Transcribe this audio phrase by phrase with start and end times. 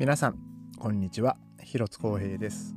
[0.00, 0.38] 皆さん
[0.78, 1.36] こんにちは。
[1.62, 2.74] 広津光平です、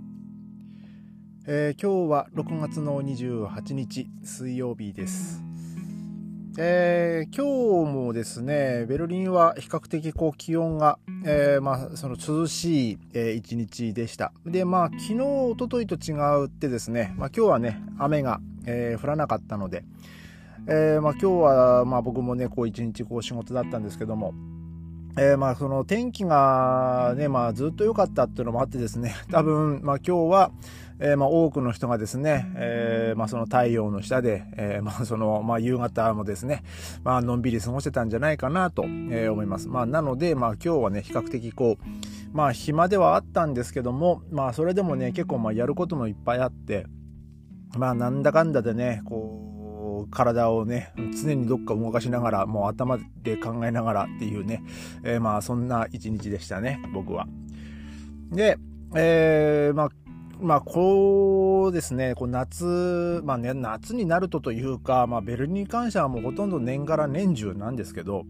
[1.48, 5.42] えー、今日は6月の28日水曜日です。
[6.58, 14.34] えー、今日もですね、ベルリンは比較的こう気温が、えー、まあ、その涼しい、え、一日でした。
[14.46, 16.12] で、まあ、昨日、おとといと違
[16.42, 19.86] うってですね、まあ今日はね、雨が、えー、降らなかったので、
[20.68, 24.34] えー、まあ今日は、まあ僕もね、こう一日こう仕事だったんですけども、
[25.16, 30.52] えー、まあその天気がね、まあずっと良かったっていうのもあってですね、多分、まあ今日は、
[31.00, 36.64] えー、まあ多くの人がですね、えー、まあその太陽の下で、えー、まあその、まあ夕方もですね、
[37.04, 39.68] まあのんびり過ごしてたんじゃないかなと、えー、思います。
[39.68, 46.88] まあなので、まあ今日はね、比較的こう、まあ暇ではあったんですけども、まあそれでもね、結構まあやることもいっぱいあって、
[47.78, 49.53] まあなんだかんだでね、こう、
[50.12, 54.64] 体をね、常にどっか動かしながら、もう頭で考えながらっていうね、
[55.04, 57.28] えー、まあそんな一日でしたね、僕は。
[58.32, 58.58] で、
[58.96, 59.90] えー、まあ、
[60.42, 68.26] まあ、こうですね、こう夏、まあね、夏になるとというか、まあ、ベルリンに関してはもうほとんど年がら年中なんですけど、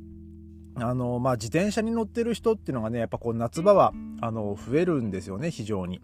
[0.75, 6.01] あの、まあ、自転車に乗ってる人っていうのがね、やっぱこう夏場は、あの、増えるんですよね、非常に。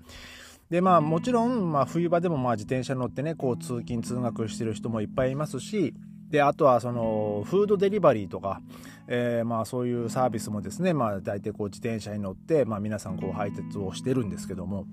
[0.69, 5.95] でまあもちろん、まあ、冬場でもまあ自転車乗ってねこう通勤通学してる人もいっぱいいますし
[6.29, 8.61] であとはそのフードデリバリーとか、
[9.07, 14.85] えー、まあそういうサービスもですねまあ大体こう自転車に乗って、まあ、皆さんこう配達をしてるんですけども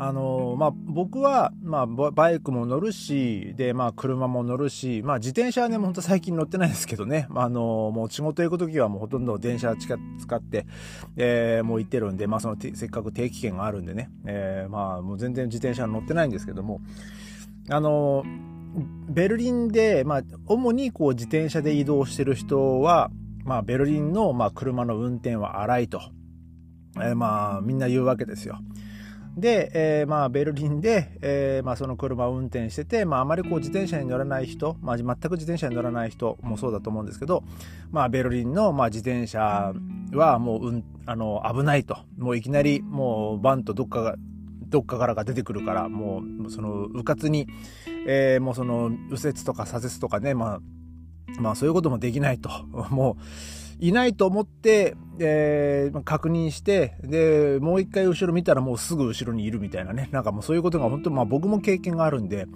[0.00, 10.66] あのまあ、僕は、まあ、バイクも乗るし、で、まあ、車も乗るし、まあ、自転車はね、ほんと最近乗ってないですけどね、あのもう仕事行くときはもうほとんど電車使って、
[11.16, 16.80] えー、もう行ってるんで、まあ、その、せっかく定期券があるんでね、えー、まあ、もう全然自転車乗ってないんですけども、
[17.68, 18.24] あの
[19.08, 23.10] ベルリンで、まあ、主にこう自転車で移動してる人は、
[23.44, 26.00] まあ、ベルリンの、まあ、車の運転は荒いと、
[26.96, 28.58] えー、まあ、みんな言うわけですよ。
[29.40, 37.44] で、えー、まあ、ベルリンで、えー、まあ、その車を運転してて、まあ、あまりこう自転車に乗らない人、まあ、全く自転車に乗らない人もそうだと思うんですけど、
[37.90, 39.72] まあ、ベルリンの、まあ、自転車
[40.12, 41.98] はもう、うん、あの、危ないと。
[42.16, 44.16] もういきなり、もう、バンとどっかが、
[44.68, 47.48] どっかからが出てくるから、もう、その、うかつに、
[48.06, 50.60] えー、もうその、右折とか左折とかね、まあ、
[51.40, 52.50] まあ、そういうこともできないと。
[52.90, 53.22] もう、
[53.80, 60.08] いないと思って、えー、確認して、で、もう一回後ろ見たらもうすぐ後ろにいるみたいなね。
[60.12, 62.46] なんかもうそういうことが本当、まあ僕も経験があるんで、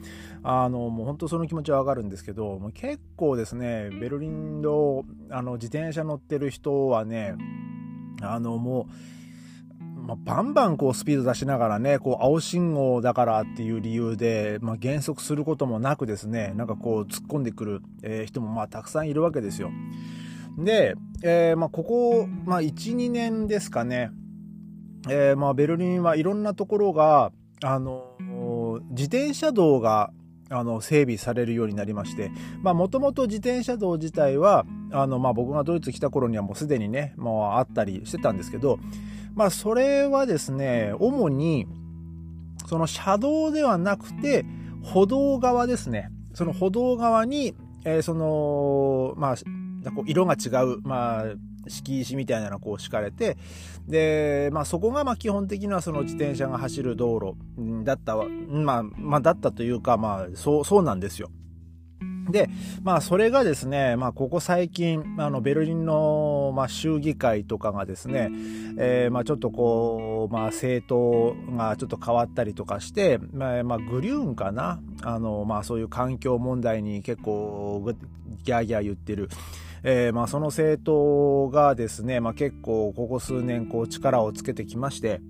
[0.42, 7.34] あの、もう本当その気持ちはわかるんですけど、もう結構ですね、ベルリンの、あの、自転車乗ってる人はね、
[8.20, 8.94] あの、もう、
[10.02, 19.70] まあ、バンバンこうスピード出しながらね、こう青信号だからっていう理由で、まあ、減速することもなくですね、なんかこう突っ込んでくる、えー、人もまあたくさんいるわけですよ。
[20.58, 24.10] で、えー、まあ、ここ、まあ、1、2年ですかね、
[25.08, 27.32] えー、まあ、ベルリンはいろんなところが、
[27.62, 28.16] あの、
[28.90, 30.10] 自転車道が、
[30.50, 32.30] あの、整備されるようになりまして、
[32.62, 38.78] もともと自転車道自体は、あの、まあ、僕がドイツ来た頃にはもうすでにね、もうあったりしてたんですけど、
[39.34, 41.66] まあ、それはですね、主に、
[42.66, 44.44] その車道ではなくて、
[44.82, 46.10] 歩道側ですね。
[46.34, 49.36] その歩道側に、えー、その、まあ、
[49.90, 51.24] こう色が違う、まあ、
[51.68, 53.36] 敷石みたいなのがこう敷かれて、
[53.88, 57.34] で、まあそこがまあ基本的にはその自転車が走る道路
[57.84, 61.30] だった、まあ、まあだったというか、まあそう、そうなんですよ。
[62.30, 62.48] で、
[62.84, 68.30] まあそれがですね、まあここ最近、あのベルリンの、まあ、州議会とかがですね、
[68.78, 74.80] えー、まあちょっとこう、まあ政党がちょっと変わったりとかして、まあ、まあ、グリューンかな？
[75.02, 77.84] あの、まあそういう環境問題に結構
[78.44, 79.28] ギャーギャー言ってる、
[79.84, 85.20] えー、まあその政党がですね、まあ結構ここ数年こう力をつけてきまして、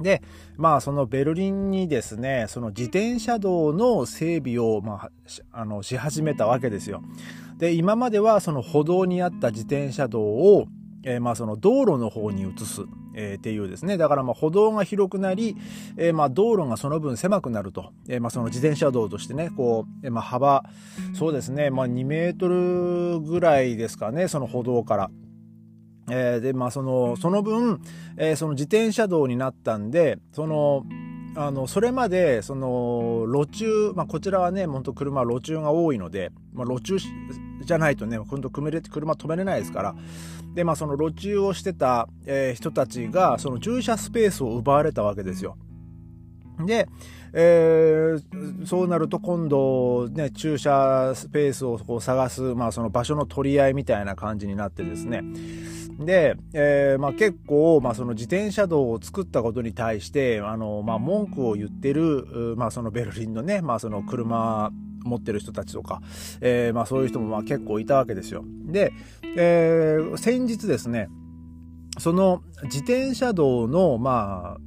[0.00, 0.22] で、
[0.56, 5.10] まあそのベルリンにですね、その自転車道の整備を、まあ、
[5.52, 7.02] あの、し始めたわけですよ。
[7.58, 10.66] で、今まではその歩道にあった自転車道を、
[11.04, 12.82] えー、まあその道路の方に移す、
[13.14, 13.96] えー、っていうですね。
[13.96, 15.56] だからまあ歩道が広くなり、
[15.96, 17.92] えー、まあ道路がその分狭くなると。
[18.08, 20.64] えー、まあその自転車道としてね、こう、えー、まあ幅、
[21.14, 25.10] そうですね、まあ2メートルぐらいですかね、その歩道から。
[26.10, 27.80] えー、で、まあその、その分、
[28.16, 30.84] えー、その自転車道になったんで、その、
[31.34, 36.98] あの、それまで、その、路中、まあ、こちらはね、本当車、路中が多いので、まあ、路中
[37.62, 39.94] じゃないとね、本当車止めれないですから、
[40.54, 45.56] で、まあ、その路中をしてた、えー、人たちが、その駐車スペースを奪われたわけですよ。
[46.66, 46.88] で、
[47.32, 55.22] えー、そうなると今度、ね、駐車スペースをこう探す、まあ、その場所の取り合いみたいな感じになってですね。
[55.98, 64.70] で、えー、まあ、結構、まあ、その自転車道を作ったことに対して、あの、まあ、文句を言ってる、まあ、そのベルリンのね、まあ、その車
[65.04, 66.00] 持ってる人たちとか、
[66.40, 68.44] えー、まあ、そういう人もまあ結構いたわけですよ。
[68.66, 68.92] で、
[69.36, 71.08] えー、先日ですね、
[71.98, 74.60] その自転車道の、まあ、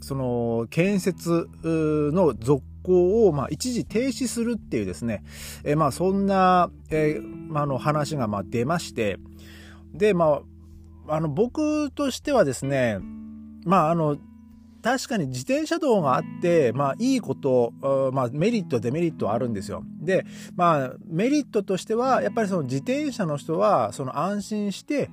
[0.00, 5.22] その建設の続行を、まあ、一時停止するっていうですね、
[5.64, 9.18] えー、まあ、そんな、えー、まあ、の話がまあ出まして、
[9.94, 10.40] で、ま
[11.06, 12.98] あ、あの、僕としてはですね、
[13.64, 14.16] まあ、あの、
[14.82, 17.72] 確かに自転車道があって、まあいいこと、
[18.12, 19.84] まあメリット、デメリットはあるんですよ。
[20.00, 20.26] で、
[20.56, 25.08] まあメリットとしては、やっぱりその自転車の人は、その安心して、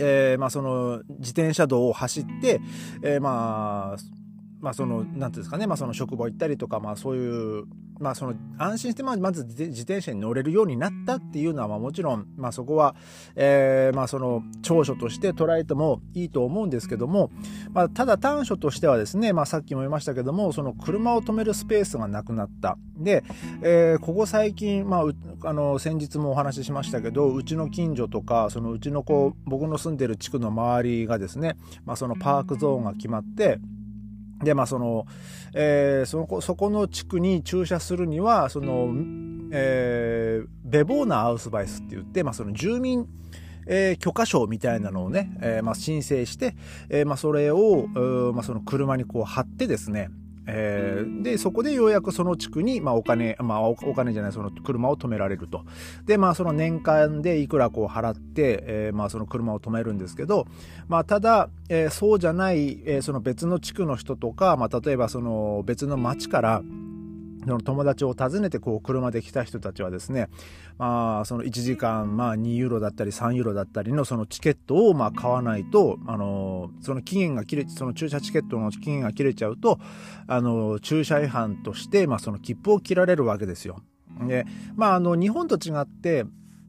[0.00, 2.60] えー、まあその自転車道を走って、
[3.02, 4.17] えー、まあ、
[4.60, 7.64] まあその、なんていうんですかね、まあその職場行ったりとか、まあそういう、
[8.00, 12.94] まあその安心してまず自転車に乗れるようになったっていうのはまあもちろんまあそこは、
[13.34, 17.30] えー、まあその長所として捉えてもいいと思うんですけども、
[17.72, 22.78] まあ、ただ短所としてはですね、まあさっきも言いましたけどもその車を止めるスペースがなくなった。
[22.96, 23.24] で、
[23.62, 33.60] えー、ここ最近まああの先日もお話ししましたけどうちの近所とかそのうちの子僕の住んでる地区の周りがですね、まあ、そのパークゾーンが決まって
[34.42, 35.06] で、まあ、その、
[35.54, 38.92] えー、その、そこの地区に駐車するには、その、
[39.50, 43.06] えー、ベボーナアウスバイスって言って、まあ、その住民、
[43.66, 46.54] えー、許可証みたいなのをね、えー、まあ、申請して、
[46.88, 47.86] えー、まあ、それを、
[48.32, 50.10] まあ、その車にこう貼ってですね、
[50.50, 55.64] えー、で、そこでようやくその地区に、まあ、お金、まあ、お金じゃない、その車を止められると。
[56.06, 60.46] で、まあ、その年間でいくらこう払って、えー、まあ、その車を止めるんですけど、
[60.88, 66.62] まあ、ただ、えー、そうじゃない、えー、その別の地区の人とか、まあ、例えばその別の町から、
[67.46, 70.28] の友達を訪ねてこう車で来た人たちはですね、
[70.76, 79.78] まあ、その1時間、まあ、2ユーロだったり3ユーロだったりのそのチケットをまあ買わないと、あの、その期限が切れ、その駐車チケットの期限が切れちゃうと、
[80.26, 83.82] あの、駐車違反として、まあ、その切符を切られるわけですよ。
[84.26, 84.46] で、
[84.76, 86.24] まあ、あの、日本と違って、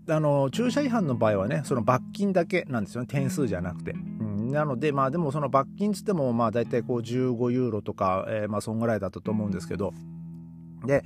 [0.08, 3.08] あの、駐車違反の場合はね、その罰金だけなんですよね。
[3.08, 3.94] 点数じゃなくて。
[3.94, 9.94] なので、まあでもその罰金つっても、まあ大体こう15ユーロとか、えー、まあそんぐらいだったと思うんですけど、
[10.86, 11.04] で、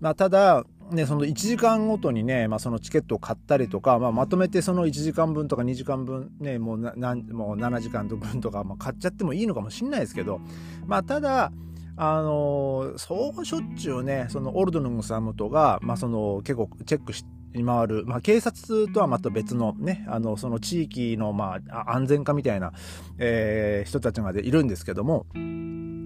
[0.00, 10.40] まあ、ただ、ね、その1時間ごとにね、まあ、そのチケットを買ったりとか、まあ、まとめてその1時間分とか2時間分、ね、もうなもう7時間分とか、まあ、買っちゃってもいいのかもしれないですけど、
[10.86, 11.52] まあ、ただ、
[11.96, 22.72] あのー、そうしょっちゅうね、そのオルドヌングサムとが、まあ、その結構チェックして、回る、まあ、警察とはまた別のね、あの、その地域の、まあ、安全課みたいな、
[23.18, 25.26] えー、人たちがいるんですけども、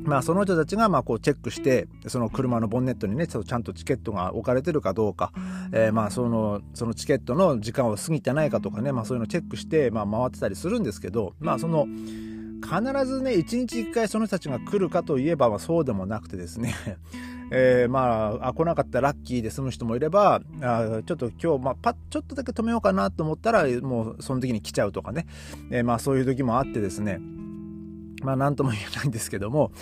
[0.08, 5.32] まあ、その人たちがまあこうチェックしてその車のボンネットにねちゃんとチケットが置かれてるかどうか、
[5.72, 11.87] えー、まあそのそのチケットの時間を過ぎてないかとかね、まあ、そういうのをチェックしてまあ回ってたりするんですけどまあその
[12.60, 16.75] 必ずね一日一回その人たちが来るかといえば、まあ、そうでもなくてですね。
[17.50, 25.26] えー、まああ来なかったらラッキーで済む人もいればあちょっと今日、まあ、パッちょっとだけ止めようかなと思ったらもうその時に来ちゃうとかね、
[25.70, 27.20] えー、まあそういう時もあってですね
[28.23, 29.73] まあ何とも言えないんですけども、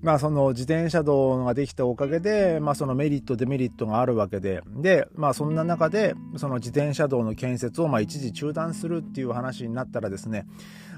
[0.00, 10.46] まあその自転車道ができたおかげで、まあそのメリットデメリットがあるわけで、で、まあそんな中で、その自転車道の建設をまあ一時中断するっていう話になったらですね、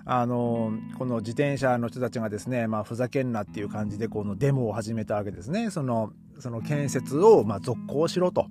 [0.05, 5.71] あの、この自転車の人たちがですね、まあふざけんなっていう感じでこのデモを始めたわけですね。
[5.71, 8.47] その、その建設をまあ続行しろと。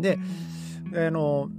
[0.00, 0.18] で、
[0.94, 1.50] あの、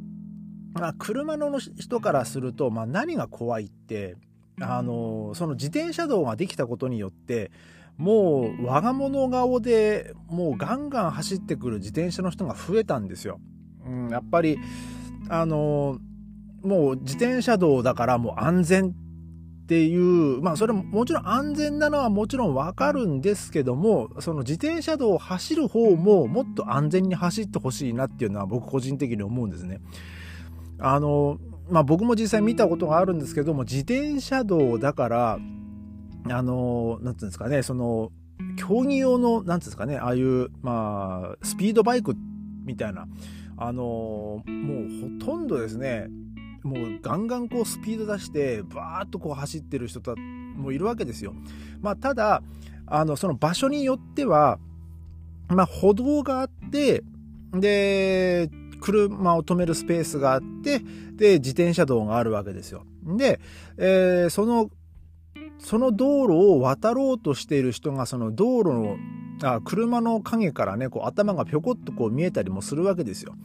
[0.74, 4.15] まあ車の人からすると、まあ何が怖いって、
[4.62, 7.51] あのその自転車道ができたことによって
[7.97, 13.39] もう我が物顔でもうガンガン走ってくる自転車の人が増えたんですよ。
[13.85, 14.57] うん、やっぱり
[15.29, 16.00] あの
[16.62, 18.95] もう自転車道だからもう安全
[19.65, 29.79] っていうまあそれももちろん安全なのはもちろんわかるんですけどもその自転車道を走る方ももっと安全に走ってほしいなっていうのは僕個人的に思うんですね。
[30.79, 35.39] あのまあ僕も実際見たことがあるんですけども、自転車道だから、
[36.29, 38.12] あの、なんつうんですかね、その、
[38.57, 42.15] 競技用の、なんつうんですかね、ああいう、まあ、スピードバイク
[42.63, 43.07] みたいな、
[43.57, 46.07] あの、もうほとんどですね、
[46.63, 50.01] もうガンガンこうスピード出して、バーッとこう走ってる人
[50.57, 51.34] もいるわけですよ。
[51.81, 52.41] まあ、ただ、
[52.88, 54.60] あの、その場所によっては、
[55.48, 57.03] まあ、歩道があって、
[57.53, 58.50] で、
[58.86, 60.80] 車を止めるスペースがあって、
[61.15, 62.86] で、自転車道があるわけですよ。
[63.04, 63.39] で、
[63.77, 64.70] えー、その、
[65.58, 68.98] その道路を渡ろうとしている人が、その道路の、
[69.44, 73.36] あ車の影からねこう頭がぴょこっとこう見えたりもするわけですよ。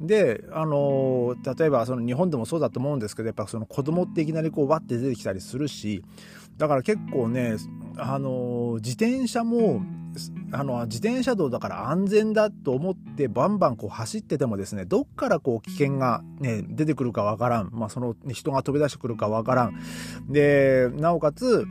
[0.00, 6.04] であの例えばその日本でもそうだと思うんですけどやっぱその子供っていきなりこうわって出てきたりするし
[6.56, 7.56] だから結構ね
[7.96, 9.82] あの自転車も
[10.50, 19.74] あの自転車道だから安全だと思ってバンバンこう走っててもですねどっからこう危険が、ね、出てくるかわからん、まあ、その人が飛び出してくるかわからん
[20.28, 21.66] でなおかつ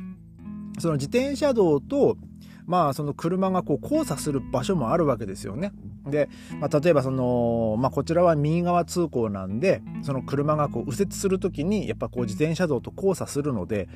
[0.80, 2.18] その自転車道と
[2.66, 5.72] まあその車がこう交差する場所もあるわけですよね。
[6.10, 13.88] で、まあ、例えばその、まあ、こちらは右側通行なんでその車がこう右折する時にやっぱこう自転車道と交差するので、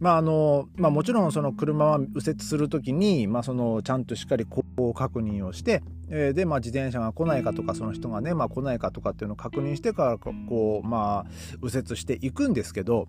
[0.00, 11.30] まああのまあ、もちろんその車は右折する時に、まあ、そのちゃんとしっかり後方確認をして、えー、で、まあ、自転車が来ないかとかその人がね、まあ、来ないかとかっていうのを確認してからこう、まあ、
[11.62, 13.08] 右折していくんですけど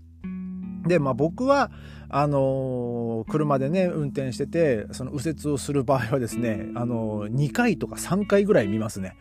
[0.85, 1.71] で、まあ、僕は
[2.09, 9.15] あのー、車でね運転しててその右折をする場合はですね、あのー、2回とか3回ぐらい見ますね。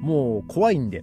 [0.00, 1.02] もう怖いんで。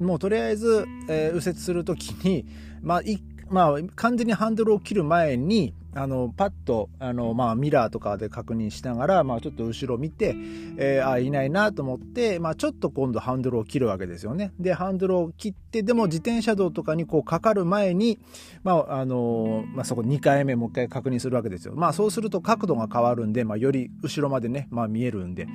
[0.00, 2.46] もうとりあえず、えー、右折する時に、
[2.82, 3.02] まあ、
[3.50, 10.36] まあ、完全にハンドルを切る前にあのパッとあの、まあ、ミラーとかで確認しながら、まあ、ちょっと後ろ見て、
[10.76, 14.52] えー、あいないなと思って、まあ、ちょっと今度ハンドルを切るわけですよね。
[14.60, 18.18] でハンドルを切ってでも自転車道とかにこうかかる前に、
[18.62, 21.74] まああのまあ、そこ2回目もう一回確認するわけですよ。
[21.74, 25.48] まあ、そうすると角度が変わるんで、まあ、より後ろまでね、まあ、見えるんで。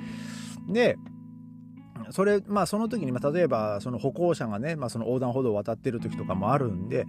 [0.68, 0.98] で
[2.10, 7.06] それまあその時に、まあ、例えばその歩行者がね、まあ、その横断歩道を渡ってる時とかもあるんで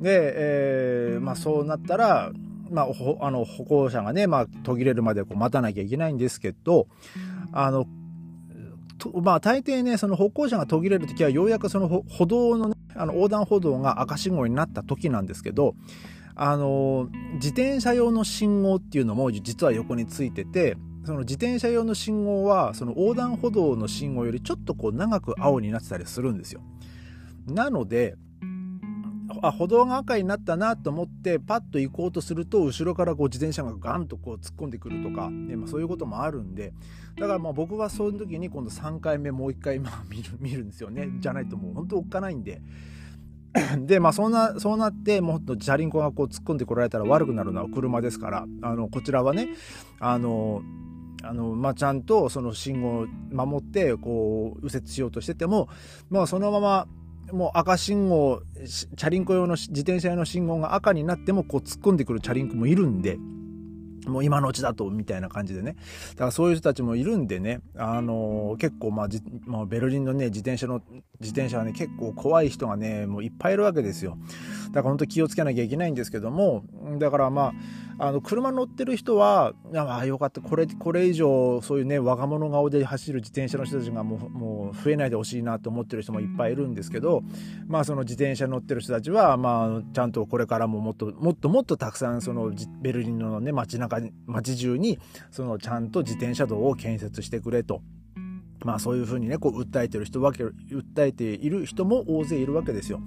[0.00, 2.32] で、えーまあ、そうなったら
[2.70, 2.86] まあ、
[3.20, 6.86] あの歩行者がね、まあ、途切れるまでこう待たなきゃいけないんですけど、
[7.52, 7.86] あの、
[9.22, 15.74] まあ、大抵ね、その歩行者が途切れる時は、ようやくその歩道のね、あの横断歩道が赤信号になった時なんですけど、
[16.34, 26.60] あの、自転車用の信号っていうのも実は横についてて、その自転車用の信号は、その横断歩道の信号よりちょっとこう長く青になってたりするんですよ。
[27.46, 28.16] なので、
[29.42, 36.72] あ歩道が赤になったなと思ってパッと行こうとすると後ろからこう自転車がガンとこう突っ込んでくるとか、ねまあ、そういうこともあるんで
[37.18, 42.60] だからまあ僕はそういう時に今度3回目もう1回まあ 見る見るんですよねじゃないともう本当おっかないんで。
[43.84, 49.48] でまあそんなそうなってもっとチャリンコがこう突っ込んでこられたら悪くなるのは車ですからあのこちらはね
[49.98, 50.62] あの
[51.22, 55.68] あのまあ、ちゃんとその信号を守ってこう右折しようとしてても、
[56.08, 56.88] まあ、そのまま
[57.32, 63.18] もう赤信号チャリンコ用の自転車用の信号が赤になってもこう突っ込んでくるチャリンコもいるんで
[64.06, 65.76] もう今のうちだとみたいな感じでね。
[66.12, 69.08] だからそういう人たちもいるんでねあのー、結構まあ
[69.46, 70.80] まあ、ベルリンのね自転車の
[71.20, 74.18] 自転車はね結構怖い人がねもういっぱいいるわけですよ。
[74.72, 76.64] だから本当気をつけなきゃいけないんですけども
[76.98, 77.52] だからま
[77.98, 87.22] ああの車乗ってる人はああよかったこれこれ以上そういうね若者顔で走る自転車の人たちがもうもう増えないでほしいなと思ってる人もいっぱいいるんですけど
[87.66, 94.98] まあその自転車乗ってる人たちはまあちゃんとこれからももっともっともっとたくさんそのベルリンのね街中街中に
[95.30, 97.82] そのちゃんと自転車道を建設してくれと。
[98.62, 103.00] まあそういうふうにねこう訴えてる人わけ訴えている人も大勢いるわけですよ。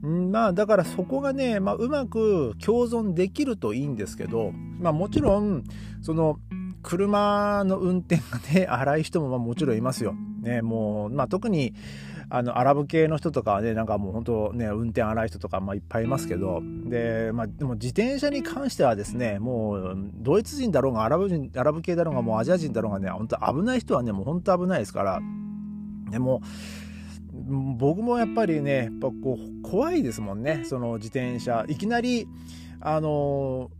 [0.00, 5.64] まあだからそこがね、まあ、うまく共存できるといいんですけど、まあ、もちろん
[6.02, 6.38] その
[6.82, 10.14] 車の運転がね 荒い人もまあもちろんいますよ。
[10.40, 11.74] ね、もう、まあ、特に
[12.30, 25.20] あのアラブ系の人とかはねなんかもう本当ね運転荒い人とかまあいっぱいいますけどで,、まあ、でも自転車に関してはですねもうドイツ人だろうがアラブ人アラブ系だろうがもうアジア人だろうがね本当危ない人はねもう本当危ないですから
[26.10, 26.42] でも
[27.46, 30.62] 僕もやっぱりねやっぱこう怖いですもんね。
[30.64, 31.64] その自転車。
[31.68, 32.26] いきなり
[32.80, 33.70] あの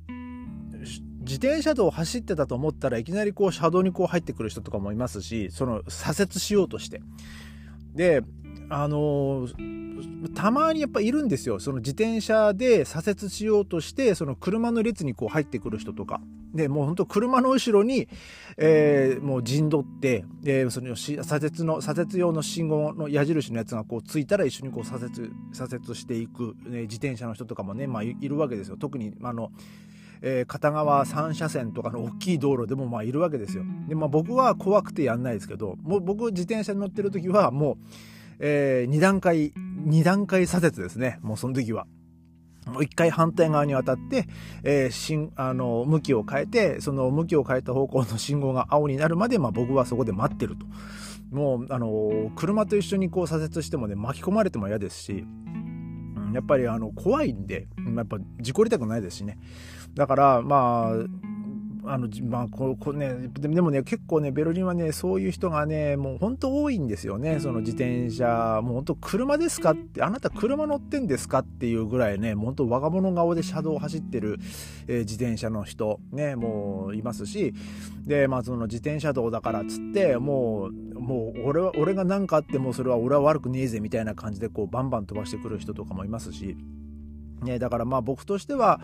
[1.20, 7.02] 自転車道を走ってたと思ったらいきなりこう車道にこう入ってくる人とかもいますしその左折しようとして。
[7.94, 8.22] で
[8.70, 9.48] あの
[10.34, 11.58] たまにやっぱいるんですよ。
[11.58, 16.20] その自転車で左折しようとしてその車の列にこう入ってくる人とか。
[16.54, 18.08] でもうほんと車の後ろに、
[18.56, 28.76] えー、もう陣取って、えー、その左折の左折用の信号の矢印のやつがこうついたら一緒にこう左折左折していく、ね、自転車の人とかもね、まあ、いるわけですよ。
[28.76, 29.50] 特にあの
[30.20, 33.62] えー、片側3車線とかの大きい道路でもまあいるわけですよ。
[33.86, 37.76] で、まあ、僕は怖くてやんないですけどもう僕自転車に乗ってる時はもう
[38.40, 39.52] えー、2段階、
[39.86, 41.18] 2段階左折ですね。
[41.22, 41.86] もうその時は。
[42.66, 44.28] もう一回反対側に渡って、
[44.62, 50.66] えー、しんあの向きを変えてその向きを変えた方向の信号が青になるまで、まあ、僕はそこで待ってると
[51.30, 55.24] もうあの車と一緒にこう左折してもね巻き込まれても嫌ですし、
[56.32, 59.38] やっぱりあの怖いんでやっぱ事故りたくないですしね
[59.94, 61.27] だからまあ
[61.90, 67.40] あの、まあ、ここね、でもね、結構ね、ベルリンはね、そういう人がね、もう本当多いんですよね。
[67.40, 74.38] その自転車、もう本当車ですかって、あなた車乗ってんですかっていうぐらいね、もう本当若者顔で車道を走ってる、
[74.86, 77.54] えー、自転車の人、ね、もういますし、
[78.06, 86.56] で、まあ、その自転車道だからっつって、もう、もう俺は、俺が何かあってもそれは俺は悪くねえぜみたいな感じで、こう、バンバン飛ばしてくる人とかもいますし、
[87.42, 88.80] ね、だからまあ僕としては、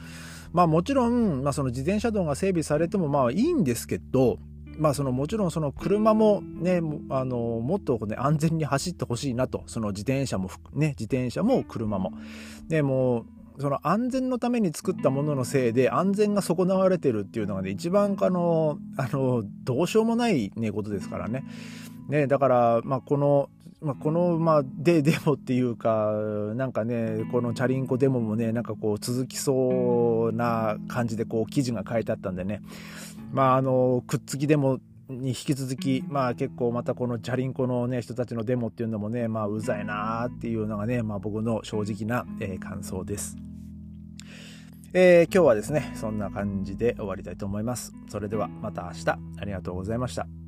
[0.52, 4.38] まあもちろん、まあその自転車道が整備されてもまあいいんですけど、
[4.78, 6.80] まあそのもちろんその車もね、
[7.11, 12.12] あの、もっとね、安全に走ってほしいなと、その自転車も、ね、自転車も車も。
[12.68, 21.44] で、もうその安全のために作ったもののせいで安全が損なわれてるっていうのがね、一番あの、あの、どうしようもないね、ことですからね。
[22.08, 23.49] ね、だから、まあこの、
[23.84, 26.12] まあ、この、まあ、で、デモっていうか、
[26.54, 32.62] なんかね、このチャリンコデモもね、なんかこう、続きそうな感じで、こう、記事が書いてあったんでね、
[33.32, 43.36] まあ、あの、くっつきデモに引き続き、まあ結構またこのチャリンコのね、人たちのデモっていうのもね、まあうざいなーっていうのがね、まあ僕の正直な、えー、感想です。
[44.92, 47.92] えー、今日はですね、そんな感じで終わりたいと思います。
[48.08, 50.43] それではまた明日、ありがとうございました。